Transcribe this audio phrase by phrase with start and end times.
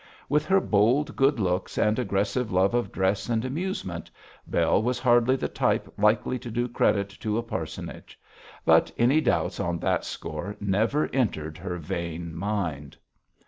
[0.27, 4.09] With her bold good looks and aggressive love of dress and amusement,
[4.47, 8.19] Bell was hardly the type likely to do credit to a parsonage.
[8.65, 12.97] But any doubts on that score never entered her vain mind.